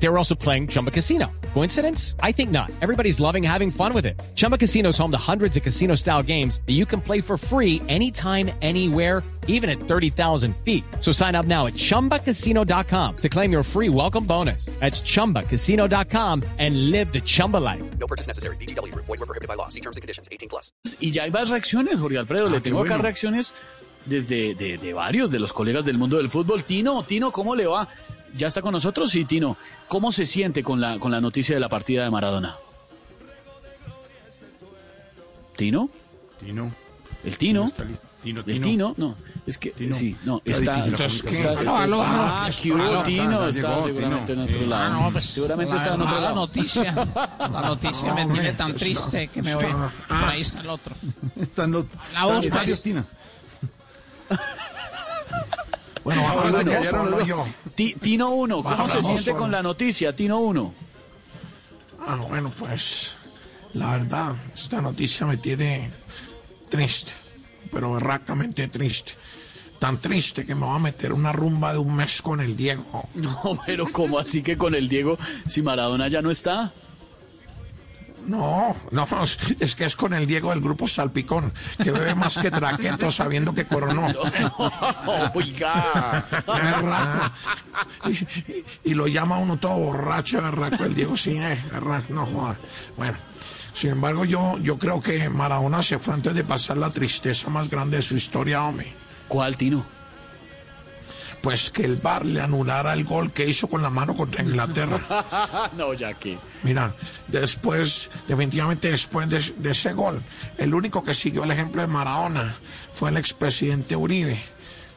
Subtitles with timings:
[0.00, 1.26] They were also playing Chumba Casino.
[1.54, 2.14] Coincidence?
[2.22, 2.70] I think not.
[2.82, 4.14] Everybody's loving having fun with it.
[4.36, 7.36] Chumba Casino is home to hundreds of casino style games that you can play for
[7.36, 10.84] free anytime, anywhere, even at 30,000 feet.
[11.00, 14.66] So sign up now at chumbacasino.com to claim your free welcome bonus.
[14.78, 17.82] That's chumbacasino.com and live the Chumba life.
[17.98, 18.56] No purchase necessary.
[18.56, 18.94] BGW.
[18.94, 19.68] Void were prohibited by law.
[19.68, 20.28] See terms and conditions.
[20.30, 20.70] 18 plus.
[21.00, 22.48] Y ya hay más reacciones, Jorge Alfredo.
[22.48, 23.02] Le Ah, qué tengo acá bueno.
[23.02, 23.52] reacciones
[24.06, 26.62] desde de, de varios de los colegas del mundo del fútbol.
[26.64, 27.88] Tino, Tino, ¿cómo le va?
[28.38, 29.10] ¿Ya está con nosotros?
[29.10, 29.56] Sí, Tino.
[29.88, 32.56] ¿Cómo se siente con la, con la noticia de la partida de Maradona?
[35.56, 35.90] ¿Tino?
[36.38, 36.72] Tino.
[37.24, 37.64] ¿El Tino?
[37.64, 38.06] Está listo.
[38.22, 38.94] Tino, ¿El Tino?
[38.96, 39.14] No,
[39.46, 39.94] es que Tino.
[39.94, 41.06] sí, no, Está está...
[41.06, 42.02] está- está- Aló, aló.
[42.02, 43.46] Ah, ¿qué hubo, Aló, Tino?
[43.48, 44.42] Está seguramente Tino.
[44.44, 44.84] en otro lado.
[44.84, 46.46] Ah, no, pues seguramente la está en otro verdad, la lado.
[46.46, 46.94] noticia,
[47.38, 49.64] la noticia me tiene tan triste que me voy.
[50.08, 50.94] Por ahí está el otro.
[51.40, 52.82] Están los, La voz, pues.
[52.82, 53.04] Tina.
[56.08, 57.56] Bueno, Ah, callaron los dos.
[57.74, 60.14] Ti- Tino 1, ¿cómo se siente con la noticia?
[60.16, 60.72] Tino 1.
[62.06, 63.14] Ah, bueno, pues
[63.74, 65.90] la verdad, esta noticia me tiene
[66.70, 67.12] triste,
[67.70, 69.12] pero berracamente triste.
[69.78, 73.08] Tan triste que me va a meter una rumba de un mes con el Diego.
[73.14, 76.72] No, pero ¿cómo así que con el Diego, si Maradona ya no está?
[78.26, 79.06] No, no,
[79.60, 81.52] es que es con el Diego del grupo Salpicón,
[81.82, 84.06] que bebe más que traqueto sabiendo que coronó.
[85.34, 86.26] Oiga.
[86.46, 87.32] Berraco.
[88.84, 92.56] Y, y lo llama uno todo borracho, berraco, el Diego sí, eh, berraco, no joda.
[92.96, 93.16] Bueno,
[93.72, 97.70] sin embargo, yo, yo creo que Maradona se fue antes de pasar la tristeza más
[97.70, 98.92] grande de su historia, hombre.
[99.28, 99.97] ¿Cuál, Tino?
[101.40, 105.00] Pues que el VAR le anulara el gol que hizo con la mano contra Inglaterra.
[105.76, 106.38] no, que.
[106.62, 106.94] Mira,
[107.28, 110.22] después, definitivamente después de, de ese gol,
[110.56, 112.56] el único que siguió el ejemplo de Maradona
[112.90, 114.38] fue el expresidente Uribe.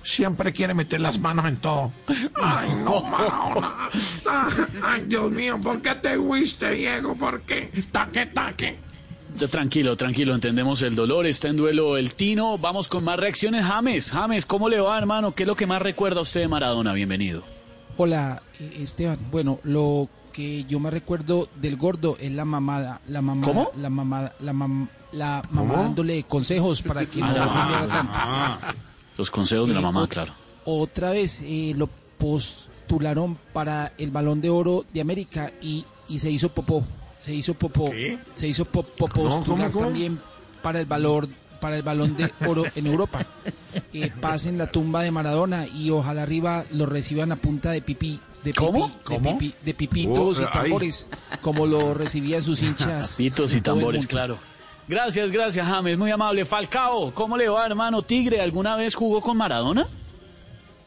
[0.04, 1.94] Siempre quiere meter las manos en todo.
[2.42, 3.90] Ay, no, Maradona.
[4.84, 7.16] Ay, Dios mío, ¿por qué te fuiste, Diego?
[7.16, 7.72] ¿Por qué?
[7.92, 8.91] Taque, taque.
[9.50, 12.58] Tranquilo, tranquilo, entendemos el dolor, está en duelo el Tino.
[12.58, 13.66] Vamos con más reacciones.
[13.66, 15.34] James, James, ¿cómo le va, hermano?
[15.34, 16.94] ¿Qué es lo que más recuerda a usted de Maradona?
[16.94, 17.44] Bienvenido.
[17.98, 19.18] Hola, eh, Esteban.
[19.32, 23.72] Bueno, lo que yo me recuerdo del gordo es la mamada, la mamada, ¿Cómo?
[23.78, 28.14] la mamada, la mam, la mamá dándole consejos para que no bebiera tanto.
[29.18, 30.34] Los consejos de la Eh, mamá, claro.
[30.66, 36.30] Otra vez eh, lo postularon para el Balón de Oro de América y, y se
[36.30, 36.84] hizo popó.
[37.22, 37.90] Se hizo popó.
[37.92, 38.20] ¿Qué?
[38.34, 39.86] Se hizo popó postular cómo?
[39.86, 40.20] también
[40.62, 41.28] para el valor
[41.62, 43.26] para el Balón de Oro en Europa.
[43.94, 48.20] Eh, pasen la tumba de Maradona y ojalá arriba lo reciban a punta de pipí.
[48.44, 48.88] De pipí, ¿Cómo?
[48.88, 49.40] De, ¿Cómo?
[49.40, 50.50] pipí- de pipitos Oh, y ay.
[50.64, 51.10] tambores,
[51.42, 53.16] como lo recibían sus hinchas.
[53.18, 54.38] Pitos y tambores, claro.
[54.90, 56.44] Gracias, gracias, James, muy amable.
[56.46, 58.02] Falcao, ¿cómo le va, hermano?
[58.02, 59.88] Tigre, ¿alguna vez jugó con Maradona?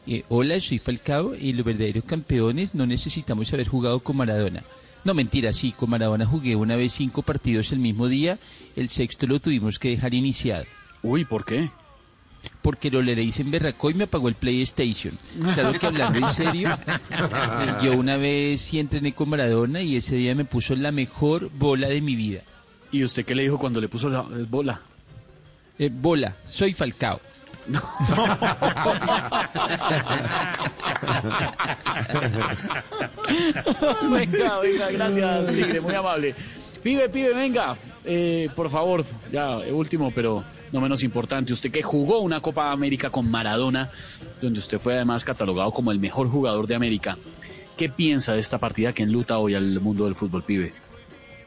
[0.07, 4.63] Eh, hola, soy Falcao y los verdaderos campeones no necesitamos haber jugado con Maradona.
[5.05, 8.39] No, mentira, sí, con Maradona jugué una vez cinco partidos el mismo día,
[8.75, 10.65] el sexto lo tuvimos que dejar iniciado.
[11.03, 11.69] Uy, ¿por qué?
[12.63, 15.15] Porque lo le hice en berracó y me apagó el PlayStation.
[15.53, 16.75] Claro que hablando en serio,
[17.83, 21.87] yo una vez sí entrené con Maradona y ese día me puso la mejor bola
[21.87, 22.41] de mi vida.
[22.91, 24.81] ¿Y usted qué le dijo cuando le puso la eh, bola?
[25.77, 27.21] Eh, bola, soy Falcao.
[34.11, 36.35] venga, venga, gracias, Tigre, muy amable.
[36.83, 41.81] Pibe, pibe, venga, eh, por favor, ya eh, último, pero no menos importante, usted que
[41.81, 43.89] jugó una Copa América con Maradona,
[44.41, 47.17] donde usted fue además catalogado como el mejor jugador de América,
[47.75, 50.71] ¿qué piensa de esta partida que enluta hoy al mundo del fútbol, pibe?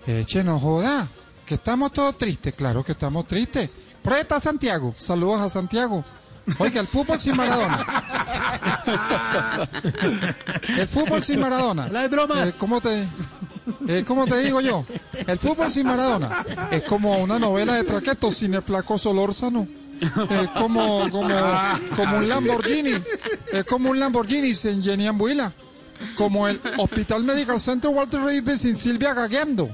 [0.07, 1.07] Eche, no joda,
[1.47, 3.71] que estamos todos tristes, claro que estamos tristes.
[4.09, 6.03] Por ahí está Santiago, saludos a Santiago.
[6.57, 7.87] Oiga, el fútbol sin Maradona.
[10.79, 11.91] El fútbol sin Maradona.
[11.91, 12.49] La de bromas.
[12.49, 13.07] Eh, ¿cómo, te,
[13.87, 14.87] eh, ¿Cómo te digo yo?
[15.27, 19.69] El fútbol sin Maradona es como una novela de traquetos sin el flaco Solórzano.
[20.01, 21.35] Es como, como,
[21.95, 22.95] como un Lamborghini.
[23.53, 25.53] Es como un Lamborghini sin Jenny Ambuila.
[26.17, 29.69] Como el Hospital Medical Center Walter Reed de sin Silvia gagueando.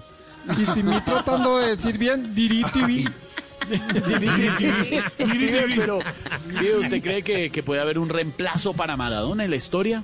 [0.58, 2.84] Y sin mí tratando de decir bien Diri TV.
[2.84, 3.23] Pibe,
[5.76, 5.98] pero
[6.80, 10.02] ¿usted cree que, que puede haber un reemplazo para Maradona en la historia?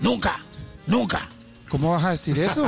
[0.00, 0.38] Nunca,
[0.86, 1.28] nunca.
[1.68, 2.64] ¿Cómo vas a decir eso?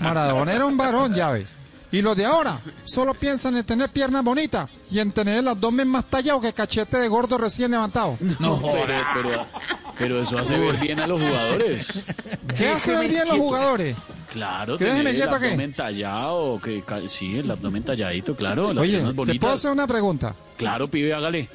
[0.00, 1.46] Maradona era un varón, ves.
[1.92, 5.88] Y los de ahora solo piensan en tener piernas bonitas y en tener el abdomen
[5.88, 8.16] más tallado que cachete de gordo recién levantado.
[8.38, 9.46] No, pero, pero,
[9.98, 12.04] pero eso hace ver bien a los jugadores.
[12.56, 13.96] ¿Qué hace ver bien los jugadores?
[14.30, 15.46] Claro, ¿Quieres tener el quieto qué?
[15.46, 20.36] abdomen tallado, que, sí, el abdomen talladito, claro, las Oye, ¿te puedo hacer una pregunta?
[20.56, 21.48] Claro, pibe, hágale.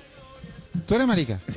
[0.85, 1.39] ¿Tú eres marica?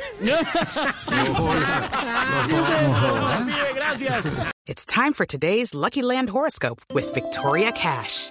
[3.47, 4.27] pibe, gracias.
[4.67, 8.31] It's time for today's Lucky Land horoscope with Victoria Cash.